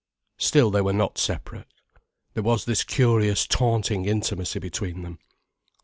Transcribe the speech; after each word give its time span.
Still 0.39 0.71
they 0.71 0.81
were 0.81 0.93
not 0.93 1.19
separate. 1.19 1.67
There 2.33 2.41
was 2.41 2.65
this 2.65 2.83
curious 2.83 3.45
taunting 3.45 4.05
intimacy 4.05 4.57
between 4.57 5.03
them. 5.03 5.19